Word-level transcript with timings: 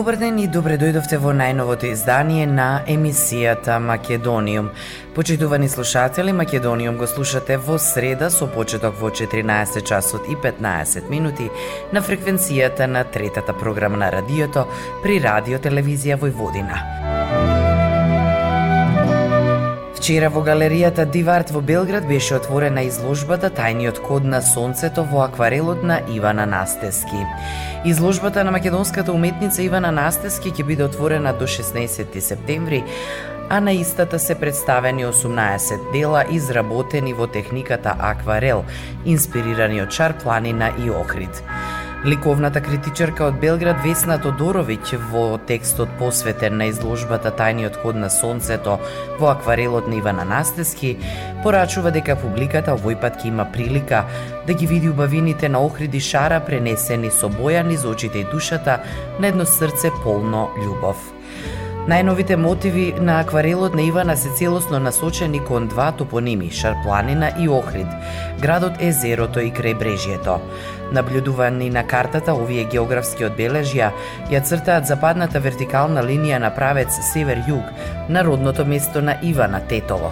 Добар 0.00 0.16
ден 0.16 0.38
и 0.40 0.46
добре 0.48 0.78
дојдовте 0.80 1.18
во 1.20 1.34
најновото 1.36 1.90
издание 1.90 2.46
на 2.48 2.68
емисијата 2.88 3.76
Македониум. 3.84 4.70
Почитувани 5.12 5.68
слушатели, 5.68 6.32
Македониум 6.32 6.96
го 6.96 7.06
слушате 7.06 7.58
во 7.60 7.76
среда 7.76 8.30
со 8.30 8.48
почеток 8.48 8.96
во 8.96 9.12
14 9.12 9.84
часот 9.84 10.24
и 10.32 10.40
15 10.40 11.10
минути 11.10 11.50
на 11.92 12.00
фреквенцијата 12.00 12.86
на 12.86 13.04
третата 13.04 13.52
програма 13.52 14.00
на 14.00 14.12
радиото 14.12 14.64
при 15.02 15.20
Радио 15.20 15.58
Телевизија 15.58 16.16
Војводина. 16.16 17.59
Вчера 20.00 20.30
во 20.32 20.40
галеријата 20.40 21.04
Диварт 21.04 21.50
во 21.52 21.60
Белград 21.60 22.06
беше 22.08 22.38
отворена 22.38 22.86
изложбата 22.88 23.50
Тајниот 23.52 23.98
код 24.00 24.24
на 24.24 24.38
сонцето 24.40 25.02
во 25.04 25.26
акварелот 25.26 25.82
на 25.84 25.98
Ивана 26.08 26.46
Настески. 26.48 27.20
Изложбата 27.84 28.40
на 28.44 28.50
македонската 28.50 29.12
уметница 29.12 29.60
Ивана 29.60 29.92
Настески 29.92 30.54
ќе 30.56 30.64
биде 30.64 30.86
отворена 30.88 31.34
до 31.36 31.44
16 31.44 32.18
септември, 32.18 32.80
а 33.50 33.60
на 33.60 33.72
истата 33.76 34.18
се 34.18 34.34
представени 34.40 35.04
18 35.04 35.92
дела 35.92 36.24
изработени 36.30 37.12
во 37.12 37.26
техниката 37.26 37.92
акварел, 37.98 38.64
инспирирани 39.04 39.82
од 39.82 39.92
Чар 39.92 40.16
планина 40.16 40.72
и 40.80 40.88
Охрид. 40.90 41.44
Ликовната 42.04 42.62
критичарка 42.64 43.26
од 43.28 43.34
Белград 43.42 43.82
Весна 43.84 44.14
Тодоровиќ 44.16 44.96
во 45.10 45.24
текстот 45.48 45.90
посветен 45.98 46.56
на 46.56 46.70
изложбата 46.70 47.28
Тајниот 47.28 47.76
код 47.82 47.98
на 48.00 48.08
сонцето 48.08 48.78
во 49.18 49.28
акварелот 49.34 49.84
на 49.88 49.98
Ивана 49.98 50.24
Настески, 50.24 50.94
порачува 51.44 51.92
дека 51.92 52.16
публиката 52.16 52.72
овој 52.72 52.96
пат 53.04 53.20
ќе 53.20 53.28
има 53.28 53.44
прилика 53.52 54.06
да 54.46 54.56
ги 54.56 54.66
види 54.66 54.88
убавините 54.88 55.52
на 55.52 55.60
Охриди 55.60 56.00
Шара 56.00 56.40
пренесени 56.40 57.12
со 57.12 57.28
боја 57.28 57.60
низ 57.68 57.84
очите 57.84 58.24
и 58.24 58.28
душата 58.32 58.80
на 59.20 59.28
едно 59.28 59.44
срце 59.44 59.92
полно 60.02 60.48
љубов. 60.56 60.96
Најновите 61.88 62.36
мотиви 62.36 62.94
на 63.00 63.20
акварелот 63.20 63.74
на 63.74 63.82
Ивана 63.82 64.16
се 64.16 64.28
целосно 64.38 64.78
насочени 64.78 65.40
кон 65.44 65.66
два 65.68 65.92
топоними, 65.92 66.50
Шарпланина 66.50 67.32
и 67.40 67.48
Охрид, 67.48 67.86
градот 68.40 68.80
Езерото 68.80 69.40
и 69.40 69.52
крајбрежјето. 69.52 70.38
Наблюдувани 70.92 71.70
на 71.70 71.86
картата, 71.86 72.34
овие 72.34 72.64
географски 72.64 73.24
одбележја 73.28 73.92
ја 74.30 74.40
цртаат 74.42 74.86
западната 74.86 75.40
вертикална 75.40 76.02
линија 76.02 76.40
на 76.42 76.50
правец 76.54 76.98
север-југ 77.12 78.08
на 78.08 78.24
родното 78.24 78.64
место 78.66 79.02
на 79.02 79.16
Ивана 79.22 79.60
Тетово. 79.60 80.10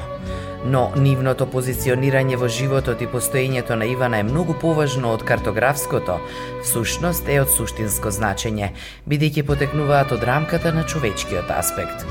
Но 0.67 0.89
нивното 0.97 1.47
позиционирање 1.47 2.37
во 2.37 2.49
животот 2.49 3.03
и 3.03 3.07
постоењето 3.11 3.75
на 3.79 3.87
Ивана 3.87 4.19
е 4.19 4.27
многу 4.27 4.55
поважно 4.61 5.13
од 5.15 5.23
картографското, 5.23 6.19
всушност 6.63 7.29
е 7.29 7.41
од 7.43 7.51
суштинско 7.51 8.11
значење, 8.11 8.73
бидејќи 9.09 9.47
потекнуваат 9.47 10.13
од 10.13 10.27
рамката 10.27 10.75
на 10.75 10.85
човечкиот 10.87 11.51
аспект. 11.55 12.07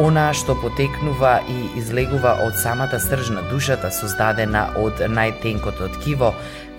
Она 0.00 0.30
што 0.32 0.54
потекнува 0.56 1.42
и 1.44 1.54
излегува 1.76 2.30
од 2.40 2.54
самата 2.56 2.96
срж 3.04 3.34
на 3.34 3.42
душата 3.50 3.90
создадена 3.92 4.62
од 4.80 5.02
најтенкото 5.04 5.90
ткиво, 5.98 6.30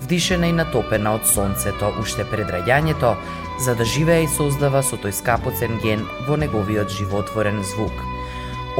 вдишена 0.01 0.49
и 0.49 0.55
натопена 0.57 1.13
од 1.19 1.27
сонцето 1.29 1.91
уште 2.01 2.25
пред 2.31 2.49
раѓањето, 2.49 3.13
за 3.61 3.75
да 3.77 3.85
живее 3.85 4.23
и 4.25 4.31
создава 4.37 4.81
со 4.81 4.97
тој 4.97 5.13
скапоцен 5.13 5.77
ген 5.83 6.01
во 6.25 6.39
неговиот 6.41 6.89
животворен 6.89 7.61
звук. 7.61 7.93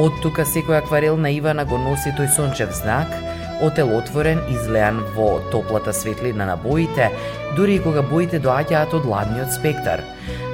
Од 0.02 0.18
тука 0.24 0.42
секој 0.42 0.80
акварел 0.80 1.22
на 1.22 1.30
Ивана 1.30 1.62
го 1.64 1.78
носи 1.78 2.10
тој 2.10 2.34
сончев 2.34 2.74
знак, 2.74 3.14
отелотворен, 3.62 4.42
излеан 4.50 5.04
во 5.14 5.38
топлата 5.52 5.94
светлина 5.94 6.50
на 6.50 6.56
боите, 6.56 7.12
дури 7.54 7.78
и 7.78 7.84
кога 7.84 8.02
боите 8.02 8.42
доаѓаат 8.42 8.98
од 8.98 9.06
ладниот 9.06 9.54
спектар. 9.54 10.02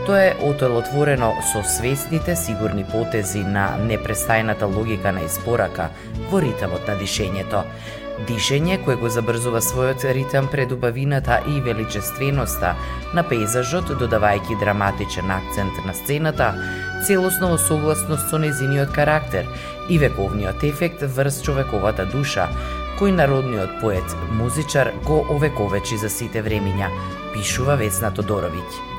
Што 0.08 0.16
е 0.16 0.36
отелотворено 0.40 1.34
со 1.52 1.60
свесните 1.68 2.32
сигурни 2.32 2.80
потези 2.88 3.42
на 3.44 3.74
непрестајната 3.76 4.64
логика 4.64 5.12
на 5.12 5.26
испорака 5.26 5.90
во 6.30 6.40
ритамот 6.40 6.88
на 6.88 6.94
дишењето. 6.96 7.60
Дишење 8.30 8.78
кое 8.86 8.96
го 8.96 9.12
забрзува 9.12 9.60
својот 9.60 10.08
ритам 10.16 10.48
пред 10.48 10.72
убавината 10.72 11.42
и 11.52 11.60
величественоста 11.60 12.72
на 13.12 13.26
пейзажот, 13.28 13.92
додавајќи 14.00 14.56
драматичен 14.64 15.28
акцент 15.28 15.84
на 15.84 15.92
сцената, 15.92 16.54
целосно 17.04 17.52
во 17.52 17.60
согласност 17.68 18.32
со 18.32 18.40
незиниот 18.40 18.88
карактер 18.96 19.44
и 19.90 19.98
вековниот 20.00 20.64
ефект 20.64 21.04
врз 21.04 21.42
човековата 21.44 22.08
душа, 22.08 22.48
кој 22.96 23.12
народниот 23.12 23.76
поет, 23.84 24.16
музичар 24.32 24.96
го 25.04 25.26
овековечи 25.36 26.00
за 26.00 26.08
сите 26.08 26.40
времиња, 26.40 26.88
пишува 27.34 27.76
Весна 27.76 28.08
Тодоровиќ. 28.08 28.97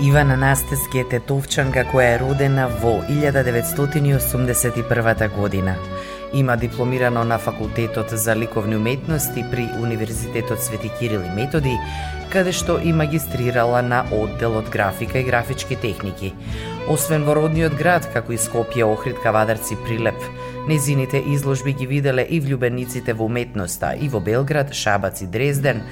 Ивана 0.00 0.36
Настески 0.36 0.98
е 1.00 1.04
тетовчанка 1.08 1.84
која 1.88 2.14
е 2.14 2.18
родена 2.20 2.68
во 2.68 3.00
1981 3.08 5.32
година. 5.32 5.74
Има 6.34 6.56
дипломирано 6.56 7.24
на 7.24 7.38
Факултетот 7.38 8.10
за 8.10 8.36
ликовни 8.36 8.76
уметности 8.76 9.44
при 9.50 9.70
Универзитетот 9.82 10.62
Свети 10.62 10.90
Кирил 10.98 11.20
и 11.20 11.30
Методи, 11.30 11.78
каде 12.28 12.52
што 12.52 12.76
и 12.76 12.92
магистрирала 12.92 13.82
на 13.82 14.04
одделот 14.12 14.68
графика 14.68 15.18
и 15.18 15.24
графички 15.24 15.76
техники. 15.76 16.34
Освен 16.88 17.24
во 17.24 17.34
родниот 17.34 17.74
град, 17.74 18.10
како 18.12 18.32
и 18.36 18.38
Скопје, 18.38 18.84
Охрид, 18.84 19.16
Кавадарци, 19.24 19.76
Прилеп, 19.86 20.20
незините 20.68 21.22
изложби 21.32 21.72
ги 21.72 21.86
виделе 21.86 22.26
и 22.28 22.40
влюбениците 22.40 23.14
во 23.14 23.24
уметноста 23.24 23.96
и 23.96 24.08
во 24.08 24.20
Белград, 24.20 24.74
Шабац 24.74 25.22
и 25.22 25.26
Дрезден, 25.26 25.82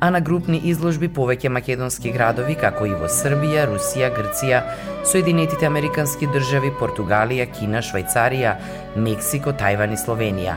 а 0.00 0.10
на 0.10 0.20
групни 0.20 0.60
изложби 0.70 1.08
повеќе 1.08 1.50
македонски 1.50 2.12
градови 2.14 2.54
како 2.58 2.86
и 2.86 2.94
во 2.94 3.08
Србија, 3.10 3.66
Русија, 3.70 4.10
Грција, 4.14 4.60
Соединетите 5.08 5.66
Американски 5.66 6.28
држави, 6.30 6.70
Португалија, 6.78 7.48
Кина, 7.50 7.80
Швајцарија, 7.82 8.54
Мексико, 8.96 9.54
Тајван 9.58 9.94
и 9.94 9.98
Словенија. 9.98 10.54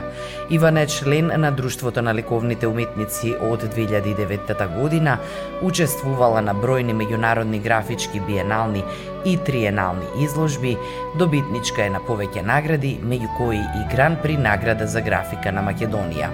Иван 0.50 0.78
е 0.78 0.86
член 0.86 1.32
на 1.40 1.50
Друштвото 1.50 2.02
на 2.02 2.14
лековните 2.14 2.66
уметници 2.66 3.34
од 3.40 3.64
2009 3.74 4.62
година, 4.78 5.16
учествувала 5.62 6.42
на 6.42 6.54
бројни 6.54 6.94
меѓународни 6.94 7.62
графички 7.62 8.20
биенални 8.20 8.84
и 9.24 9.36
триенални 9.36 10.06
изложби, 10.24 10.76
добитничка 11.18 11.86
е 11.86 11.90
на 11.90 12.04
повеќе 12.04 12.46
награди, 12.46 12.98
меѓу 13.02 13.34
кои 13.38 13.58
и 13.58 13.88
Гран 13.90 14.18
при 14.22 14.36
награда 14.36 14.86
за 14.86 15.00
графика 15.00 15.52
на 15.52 15.62
Македонија. 15.66 16.30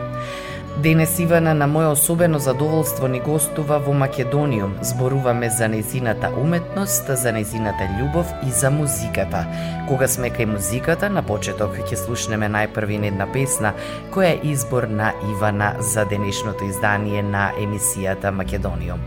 Денес 0.79 1.17
Ивана 1.19 1.57
на 1.59 1.67
моје 1.67 1.89
особено 1.91 2.39
задоволство 2.39 3.09
ни 3.11 3.19
гостува 3.21 3.81
во 3.83 3.93
Македониум. 3.93 4.77
Зборуваме 4.83 5.51
за 5.51 5.69
незината 5.69 6.31
уметност, 6.43 7.11
за 7.23 7.33
незината 7.33 7.89
љубов 7.99 8.31
и 8.47 8.51
за 8.51 8.71
музиката. 8.71 9.43
Кога 9.89 10.07
сме 10.09 10.31
кај 10.31 10.47
музиката, 10.55 11.11
на 11.11 11.23
почеток 11.27 11.75
ќе 11.83 11.99
слушнеме 11.99 12.47
најпрви 12.47 13.03
една 13.11 13.27
песна, 13.27 13.75
која 14.15 14.37
е 14.37 14.55
избор 14.55 14.87
на 14.87 15.13
Ивана 15.35 15.75
за 15.81 16.05
денешното 16.05 16.65
издание 16.65 17.23
на 17.23 17.51
емисијата 17.59 18.31
Македониум. 18.31 19.03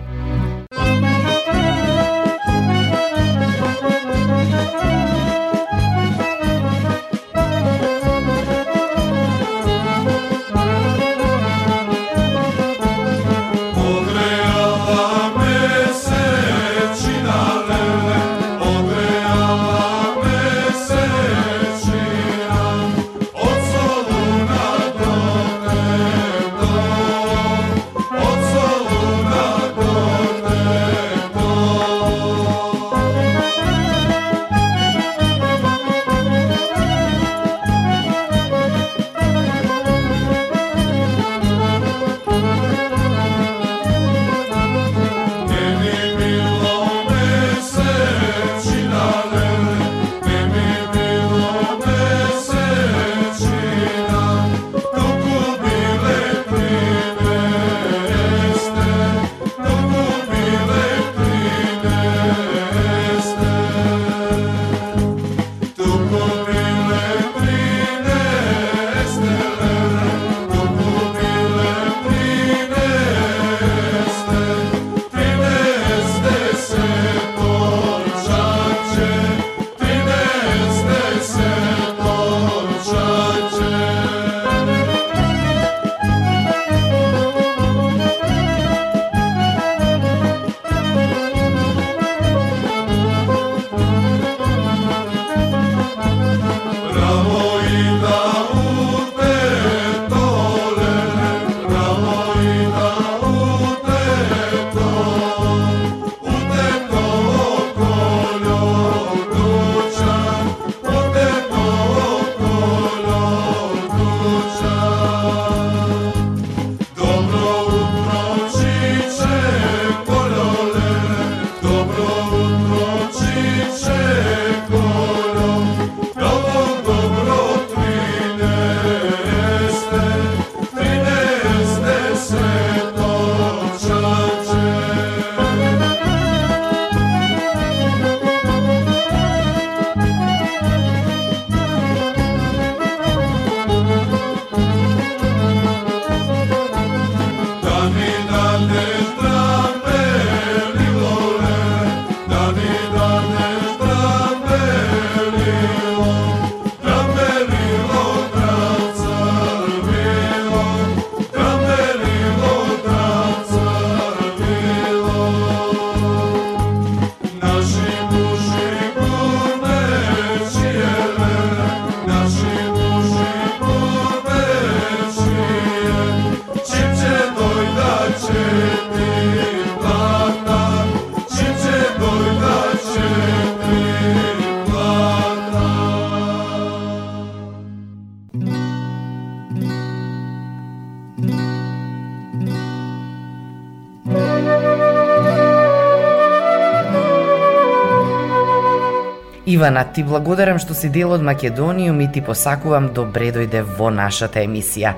Ивана, 199.62 199.84
ти 199.94 200.02
благодарам 200.02 200.58
што 200.58 200.74
си 200.74 200.90
дел 200.90 201.12
од 201.14 201.22
Македонијум 201.22 202.00
и 202.02 202.08
ти 202.10 202.22
посакувам 202.26 202.88
добре 202.98 203.28
дојде 203.30 203.62
во 203.62 203.92
нашата 203.94 204.42
емисија. 204.42 204.96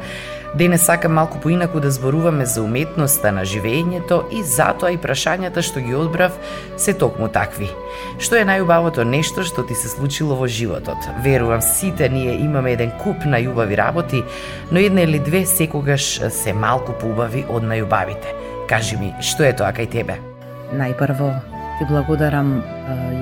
Денес 0.55 0.85
сакам 0.87 1.17
малку 1.19 1.41
поинаку 1.43 1.81
да 1.83 1.91
зборуваме 1.91 2.45
за 2.45 2.63
уметноста 2.63 3.33
на 3.35 3.43
живењето 3.43 4.21
и 4.31 4.39
затоа 4.39 4.93
и 4.95 5.01
прашањата 5.03 5.59
што 5.59 5.83
ги 5.83 5.91
одбрав 5.99 6.39
се 6.79 6.93
токму 6.95 7.27
такви. 7.27 7.67
Што 8.23 8.39
е 8.39 8.47
најубавото 8.47 9.03
нешто 9.03 9.43
што 9.43 9.67
ти 9.67 9.75
се 9.75 9.91
случило 9.91 10.39
во 10.39 10.47
животот? 10.47 11.11
Верувам 11.27 11.59
сите 11.59 12.07
ние 12.07 12.39
имаме 12.39 12.77
еден 12.79 12.95
куп 13.03 13.27
најубави 13.27 13.75
работи, 13.75 14.23
но 14.71 14.79
една 14.79 15.03
или 15.03 15.19
две 15.19 15.43
секогаш 15.45 16.21
се 16.31 16.53
малку 16.53 16.95
поубави 16.95 17.43
од 17.49 17.67
најубавите. 17.67 18.31
Кажи 18.71 18.95
ми, 18.95 19.11
што 19.19 19.43
е 19.43 19.51
тоа 19.51 19.75
кај 19.75 19.91
тебе? 19.91 20.23
Најпрво 20.71 21.33
ти 21.83 21.91
благодарам 21.91 22.61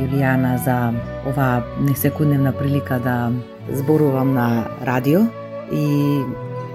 Јулијана 0.02 0.58
за 0.62 0.94
оваа 1.30 1.64
несекундневна 1.82 2.52
прилика 2.54 3.00
да 3.00 3.32
зборувам 3.74 4.34
на 4.34 4.68
радио 4.86 5.26
и 5.72 6.22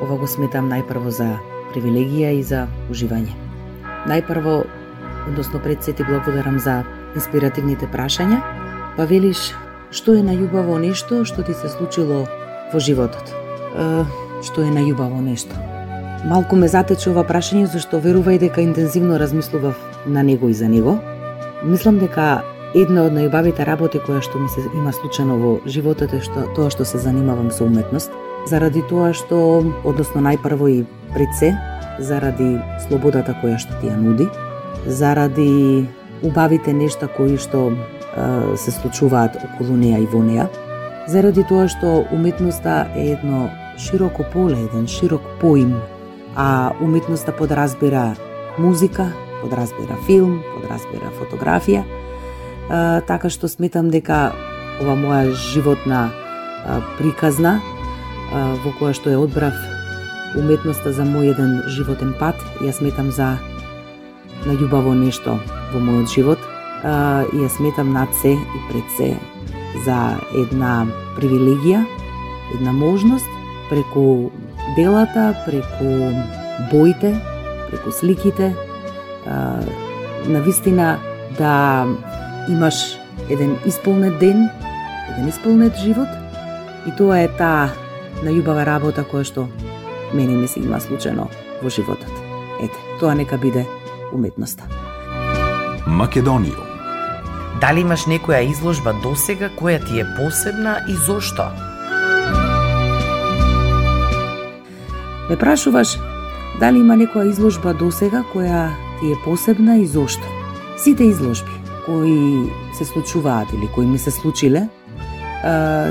Ова 0.03 0.19
го 0.21 0.27
сметам 0.27 0.69
најпрво 0.69 1.09
за 1.09 1.39
привилегија 1.73 2.35
и 2.37 2.43
за 2.43 2.67
уживање. 2.93 3.33
Најпрво, 4.11 4.65
односно 5.29 5.61
пред 5.63 5.85
се 5.85 5.93
ти 5.93 6.05
благодарам 6.05 6.59
за 6.59 6.83
инспиративните 7.15 7.89
прашања, 7.89 8.43
па 8.97 9.07
велиш 9.07 9.55
што 9.91 10.19
е 10.19 10.27
најубаво 10.27 10.77
нешто 10.83 11.25
што 11.25 11.47
ти 11.47 11.55
се 11.55 11.71
случило 11.73 12.27
во 12.73 12.81
животот. 12.81 13.33
Е, 13.33 14.05
што 14.45 14.67
е 14.67 14.75
најубаво 14.75 15.23
нешто? 15.23 15.57
Малку 16.27 16.57
ме 16.57 16.69
затече 16.69 17.11
ова 17.15 17.25
прашање 17.25 17.71
зашто 17.73 18.03
верувај 18.03 18.43
дека 18.43 18.61
интензивно 18.61 19.19
размислував 19.23 19.79
на 20.07 20.23
него 20.23 20.49
и 20.49 20.55
за 20.55 20.69
него. 20.69 20.99
Мислам 21.65 21.99
дека 21.99 22.43
една 22.77 23.07
од 23.09 23.15
најубавите 23.17 23.65
работи 23.65 24.01
која 24.05 24.21
што 24.21 24.39
ми 24.39 24.49
се 24.53 24.61
има 24.77 24.93
случено 24.93 25.39
во 25.41 25.53
животот 25.65 26.13
е 26.13 26.21
што 26.21 26.45
тоа 26.57 26.69
што 26.71 26.85
се 26.85 26.99
занимавам 27.01 27.49
со 27.51 27.65
уметност. 27.65 28.13
Заради 28.47 28.83
тоа 28.91 29.15
што, 29.17 29.65
односно 29.85 30.21
најпрво 30.21 30.69
и 30.71 30.85
пред 31.15 31.33
се, 31.39 31.55
заради 31.99 32.59
слободата 32.87 33.35
која 33.41 33.57
што 33.59 33.73
ти 33.81 33.89
ја 33.89 33.97
нуди, 33.97 34.29
заради 34.87 35.89
убавите 36.23 36.73
нешта 36.77 37.09
кои 37.09 37.41
што 37.41 37.73
е, 37.73 38.57
се 38.57 38.71
случуваат 38.71 39.41
околу 39.41 39.77
неа 39.81 39.99
и 39.99 40.07
во 40.07 40.21
неа, 40.23 40.51
заради 41.09 41.47
тоа 41.49 41.69
што 41.73 42.05
уметноста 42.13 42.87
е 42.95 43.17
едно 43.17 43.49
широко 43.79 44.25
поле, 44.33 44.61
еден 44.69 44.87
широк 44.87 45.25
поим, 45.41 45.75
а 46.37 46.73
уметноста 46.81 47.33
подразбира 47.33 48.15
музика, 48.59 49.09
подразбира 49.47 49.97
филм, 50.07 50.43
подразбира 50.57 51.15
фотографија, 51.23 51.87
е, 51.87 53.01
така 53.07 53.31
што 53.31 53.49
сметам 53.49 53.89
дека 53.95 54.35
ова 54.83 54.99
моја 54.99 55.33
животна 55.55 56.11
приказна 56.99 57.61
во 58.65 58.73
која 58.81 58.95
што 58.97 59.13
ја 59.13 59.23
одбрав 59.23 59.55
уметноста 60.37 60.93
за 60.93 61.07
мој 61.07 61.31
еден 61.33 61.53
животен 61.71 62.13
пат, 62.19 62.37
ја 62.61 62.75
сметам 62.75 63.13
за 63.15 63.37
најубаво 64.47 64.95
нешто 64.99 65.39
во 65.73 65.81
мојот 65.81 66.13
живот. 66.13 66.43
И 67.33 67.39
ја 67.41 67.49
сметам 67.51 67.93
над 67.93 68.13
се 68.21 68.35
и 68.37 68.61
пред 68.69 68.91
се 68.97 69.09
за 69.87 70.19
една 70.37 70.87
привилегија, 71.17 71.85
една 72.55 72.73
можност 72.73 73.27
преку 73.71 74.31
делата, 74.77 75.35
преку 75.47 76.13
боите, 76.71 77.15
преку 77.71 77.91
сликите, 77.91 78.53
на 80.27 80.41
вистина 80.41 80.99
да 81.39 81.87
имаш 82.49 82.75
еден 83.31 83.57
исполнет 83.67 84.19
ден, 84.19 84.49
еден 85.11 85.29
исполнет 85.29 85.77
живот 85.77 86.09
и 86.87 86.97
тоа 86.97 87.19
е 87.25 87.29
таа 87.29 87.73
најубава 88.23 88.65
работа 88.65 89.05
која 89.05 89.27
што 89.27 89.49
мене 90.15 90.37
ми 90.39 90.49
се 90.49 90.61
има 90.61 90.81
случено 90.81 91.29
во 91.63 91.69
животот. 91.69 92.13
Ете, 92.63 92.79
тоа 93.01 93.15
нека 93.15 93.37
биде 93.39 93.67
уметноста. 94.13 94.65
Македонијум 95.87 96.67
Дали 97.61 97.81
имаш 97.81 98.05
некоја 98.05 98.43
изложба 98.45 98.93
досега 99.03 99.49
која 99.57 99.81
ти 99.81 100.01
е 100.01 100.07
посебна 100.17 100.77
и 100.89 100.95
зошто? 101.07 101.49
Ме 105.31 105.37
прашуваш 105.37 105.97
дали 106.61 106.79
има 106.85 106.97
некоја 107.01 107.31
изложба 107.31 107.73
досега 107.75 108.23
која 108.35 108.69
ти 109.01 109.13
е 109.13 109.15
посебна 109.25 109.79
и 109.79 109.87
зошто? 109.87 110.27
Сите 110.79 111.05
изложби 111.05 111.51
кои 111.87 112.51
се 112.79 112.85
случуваат 112.85 113.49
или 113.53 113.69
кои 113.75 113.87
ми 113.87 113.99
се 113.99 114.11
случиле, 114.11 114.69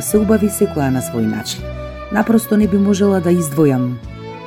се 0.01 0.17
убави 0.17 0.50
секоја 0.50 0.89
на 0.91 1.01
свој 1.01 1.25
начин 1.25 1.75
напросто 2.12 2.57
не 2.57 2.67
би 2.67 2.77
можела 2.77 3.19
да 3.19 3.33
издвојам 3.33 3.95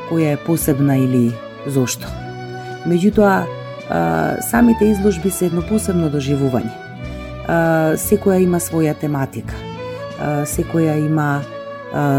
која 0.08 0.34
е 0.34 0.40
посебна 0.46 0.96
или 0.96 1.32
зошто. 1.66 2.06
Меѓутоа, 2.88 3.44
самите 4.40 4.88
изложби 4.88 5.30
се 5.30 5.46
едно 5.46 5.62
посебно 5.68 6.08
доживување. 6.10 6.72
Секоја 8.00 8.40
има 8.42 8.60
своја 8.60 8.94
тематика, 8.96 9.54
секоја 10.48 10.96
има 11.00 11.42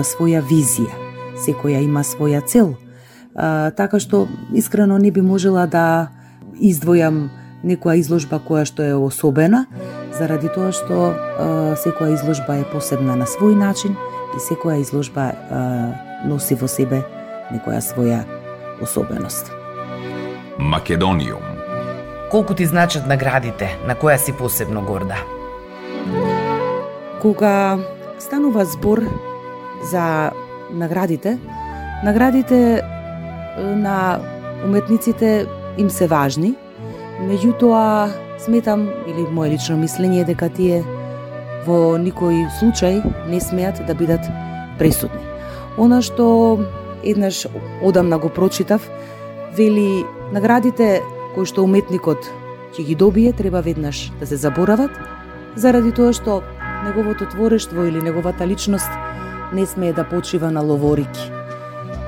своја 0.06 0.44
визија, 0.46 0.94
секоја 1.46 1.82
има 1.82 2.04
своја 2.04 2.46
цел. 2.46 2.76
Така 3.34 4.00
што 4.00 4.28
искрено 4.54 4.98
не 4.98 5.12
би 5.12 5.22
можела 5.22 5.66
да 5.68 6.10
издвојам 6.60 7.30
некоја 7.64 7.98
изложба 8.00 8.40
која 8.40 8.66
што 8.66 8.84
е 8.84 8.96
особена, 8.96 9.66
заради 10.18 10.52
тоа 10.56 10.72
што 10.72 11.14
секоја 11.84 12.14
изложба 12.16 12.60
е 12.62 12.68
посебна 12.72 13.16
на 13.20 13.28
свој 13.28 13.56
начин 13.60 13.96
и 14.36 14.40
секоја 14.40 14.80
изложба 14.80 15.32
а, 15.32 15.62
носи 16.28 16.56
во 16.56 16.68
себе 16.68 17.04
некоја 17.52 17.82
своја 17.84 18.24
особеност. 18.82 19.52
Македониум 20.60 21.60
Колку 22.32 22.54
ти 22.54 22.66
значат 22.66 23.08
наградите, 23.10 23.72
на 23.88 23.96
која 23.98 24.18
си 24.22 24.34
посебно 24.38 24.84
горда? 24.86 25.18
Кога 27.22 27.80
станува 28.20 28.66
збор 28.66 29.02
за 29.92 30.32
наградите, 30.72 31.40
наградите 32.06 32.84
на 33.58 34.20
уметниците 34.66 35.48
им 35.80 35.90
се 35.90 36.08
важни, 36.12 36.54
меѓутоа 37.24 38.12
сметам, 38.44 38.90
или 39.08 39.26
мое 39.32 39.54
лично 39.56 39.78
мислење 39.80 40.26
дека 40.28 40.50
тие 40.52 40.84
во 41.68 41.98
никој 42.00 42.48
случај 42.60 43.02
не 43.32 43.40
смеат 43.40 43.82
да 43.88 43.96
бидат 43.96 44.28
пресудни. 44.80 45.24
Она 45.78 46.02
што 46.04 46.60
еднаш 47.04 47.46
одамна 47.84 48.20
го 48.20 48.30
прочитав, 48.30 48.84
вели 49.56 50.04
наградите 50.36 51.00
кои 51.36 51.48
што 51.48 51.64
уметникот 51.64 52.28
ќе 52.76 52.86
ги 52.86 52.96
добие 52.96 53.34
треба 53.34 53.62
веднаш 53.66 54.12
да 54.20 54.28
се 54.28 54.38
заборават, 54.38 54.92
заради 55.56 55.92
тоа 55.92 56.14
што 56.14 56.42
неговото 56.86 57.26
творештво 57.26 57.88
или 57.88 58.02
неговата 58.02 58.48
личност 58.48 58.90
не 59.54 59.66
смее 59.66 59.94
да 59.94 60.04
почива 60.04 60.52
на 60.52 60.62
ловорики. 60.62 61.32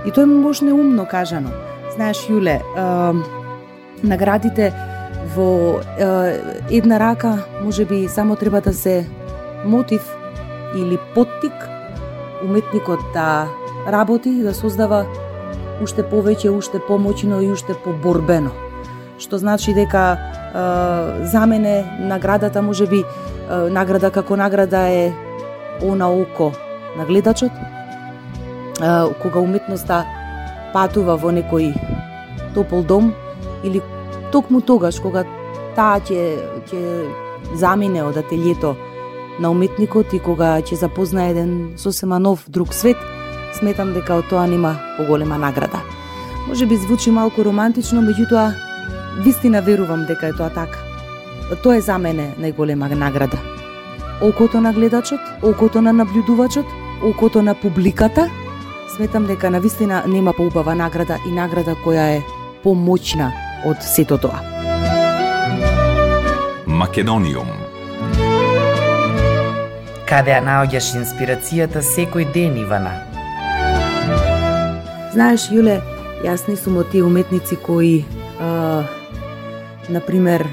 И 0.05 0.11
тоа 0.11 0.23
е 0.23 0.25
може 0.25 0.65
неумно 0.65 1.05
кажано. 1.05 1.49
Знаеш, 1.95 2.23
Јуле, 2.29 2.61
наградите 4.03 4.73
во 5.35 5.79
е, 5.99 6.39
една 6.71 6.99
рака 6.99 7.37
може 7.63 7.85
би 7.85 8.07
само 8.07 8.35
треба 8.35 8.61
да 8.61 8.73
се 8.73 9.05
мотив 9.65 10.15
или 10.75 10.97
поттик 11.15 11.53
уметникот 12.43 12.99
да 13.13 13.47
работи, 13.87 14.43
да 14.43 14.53
создава 14.53 15.05
уште 15.81 16.03
повеќе, 16.05 16.49
уште 16.49 16.81
помоќно 16.85 17.41
и 17.41 17.49
уште 17.51 17.73
поборбено. 17.73 18.51
Што 19.21 19.37
значи 19.37 19.73
дека 19.73 20.17
е, 20.17 21.25
за 21.25 21.45
мене 21.45 21.85
наградата 21.99 22.61
може 22.61 22.87
би 22.87 23.01
е, 23.01 23.05
награда 23.69 24.11
како 24.11 24.35
награда 24.35 24.87
е 24.89 25.13
она 25.81 26.09
око 26.11 26.51
на 26.97 27.05
гледачот, 27.05 27.51
е, 27.51 29.13
кога 29.21 29.39
уметноста 29.39 30.05
патува 30.73 31.17
во 31.17 31.33
некој 31.33 31.73
топол 32.55 32.83
дом 32.83 33.13
или 33.63 33.81
токму 34.31 34.61
тогаш 34.61 34.99
кога 34.99 35.25
таа 35.75 35.99
ќе 35.99 36.37
ќе 36.69 36.81
замине 37.55 38.03
од 38.03 38.17
ателието 38.17 38.75
на 39.39 39.51
уметникот 39.51 40.13
и 40.13 40.19
кога 40.19 40.59
ќе 40.61 40.75
запознае 40.75 41.31
еден 41.31 41.53
сосема 41.77 42.19
нов 42.19 42.43
друг 42.47 42.73
свет, 42.73 42.97
сметам 43.59 43.93
дека 43.93 44.19
од 44.21 44.29
тоа 44.29 44.47
нема 44.47 44.75
поголема 44.97 45.37
награда. 45.37 45.81
Може 46.47 46.65
би 46.65 46.77
звучи 46.77 47.11
малку 47.11 47.43
романтично, 47.43 48.01
меѓутоа 48.01 48.51
вистина 49.23 49.61
верувам 49.61 50.05
дека 50.05 50.27
е 50.27 50.33
тоа 50.33 50.49
така. 50.49 50.79
Тоа 51.63 51.77
е 51.77 51.81
за 51.81 51.97
мене 51.97 52.31
најголема 52.39 52.89
награда. 52.95 53.37
Окото 54.21 54.61
на 54.61 54.73
гледачот, 54.73 55.19
окото 55.43 55.81
на 55.81 55.93
наблюдувачот, 55.93 56.65
окото 57.03 57.41
на 57.41 57.55
публиката, 57.55 58.29
сметам 58.95 59.25
дека 59.25 59.49
на 59.49 59.59
вистина 59.59 60.03
нема 60.07 60.33
поубава 60.33 60.75
награда 60.75 61.17
и 61.27 61.31
награда 61.31 61.75
која 61.85 62.17
е 62.17 62.23
помоќна 62.63 63.50
од 63.65 63.83
сето 63.83 64.17
тоа. 64.17 64.39
Македониум 66.65 67.49
Каде 70.11 70.33
ја 70.33 70.41
наоѓаш 70.43 70.89
инспирацијата 70.99 71.79
секој 71.87 72.25
ден, 72.35 72.57
Ивана? 72.59 72.91
Знаеш, 75.13 75.45
Јуле, 75.55 75.77
јас 76.25 76.49
не 76.49 76.57
сум 76.59 76.81
од 76.81 76.89
тие 76.91 77.05
уметници 77.07 77.55
кои, 77.63 78.01
а, 78.43 78.83
например, 79.87 80.43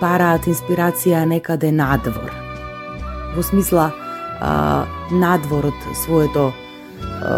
бараат 0.00 0.48
инспирација 0.48 1.26
некаде 1.28 1.68
надвор. 1.76 2.32
Во 3.36 3.44
смисла, 3.44 3.90
а, 4.40 4.86
надвор 5.12 5.68
од 5.74 5.88
своето 6.04 6.50
а, 7.20 7.36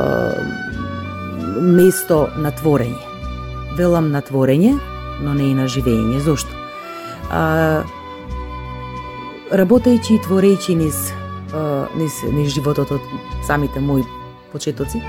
место 1.58 2.28
на 2.38 2.54
творење. 2.54 3.11
Велам 3.76 4.10
на 4.12 4.22
творење, 4.22 4.76
но 5.22 5.34
не 5.34 5.50
и 5.50 5.54
на 5.54 5.68
живење. 5.68 6.20
Зошто? 6.20 6.52
А, 7.30 7.82
работејќи 9.52 10.16
и 10.16 10.22
творејќи 10.26 10.76
низ, 10.76 11.12
а, 11.54 11.86
низ, 11.96 12.22
низ 12.32 12.52
животот 12.54 12.92
од 12.92 13.12
самите 13.46 13.80
мои 13.80 14.04
почетоци, 14.52 15.00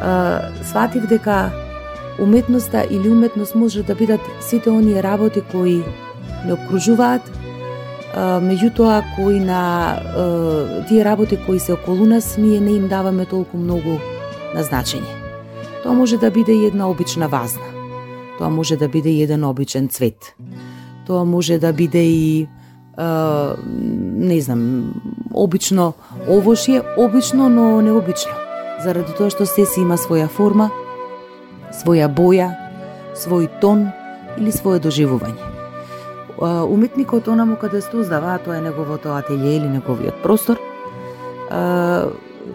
а, 0.00 0.52
сватив 0.70 1.06
дека 1.08 1.50
уметноста 2.20 2.84
или 2.90 3.08
уметност 3.08 3.54
може 3.54 3.82
да 3.82 3.94
бидат 3.94 4.20
сите 4.40 4.70
оние 4.70 5.02
работи 5.02 5.40
кои 5.52 5.82
не 6.44 6.52
обкружуваат, 6.52 7.22
меѓутоа 8.12 9.00
кои 9.16 9.40
на 9.40 10.84
тие 10.88 11.04
работи 11.04 11.38
кои 11.46 11.58
се 11.58 11.72
околу 11.72 12.04
нас 12.04 12.36
ние 12.36 12.60
не 12.60 12.76
им 12.76 12.88
даваме 12.88 13.24
толку 13.24 13.56
многу 13.56 13.98
на 14.54 14.64
значење. 14.64 15.21
Тоа 15.82 15.92
може 15.92 16.18
да 16.18 16.30
биде 16.30 16.52
една 16.52 16.90
обична 16.90 17.28
вазна. 17.28 17.66
Тоа 18.38 18.48
може 18.48 18.76
да 18.76 18.88
биде 18.88 19.10
еден 19.10 19.44
обичен 19.44 19.88
цвет. 19.88 20.34
Тоа 21.06 21.24
може 21.24 21.58
да 21.58 21.72
биде 21.72 22.02
и 22.02 22.48
не 22.98 24.40
знам, 24.40 24.94
обично 25.34 25.94
овошје, 26.28 26.82
обично, 26.96 27.48
но 27.48 27.80
необично. 27.80 28.32
Заради 28.84 29.14
тоа 29.16 29.30
што 29.30 29.46
се 29.46 29.64
си 29.66 29.80
има 29.80 29.96
своја 29.96 30.28
форма, 30.28 30.70
своја 31.72 32.06
боја, 32.12 32.52
свој 33.16 33.48
тон 33.60 33.88
или 34.38 34.52
свое 34.52 34.78
доживување 34.78 35.52
уметникот 36.42 37.28
онаму 37.28 37.56
каде 37.56 37.80
создава, 37.80 38.38
тоа 38.38 38.56
е 38.58 38.60
неговото 38.60 39.14
ателје 39.14 39.56
или 39.56 39.68
неговиот 39.68 40.22
простор, 40.22 40.58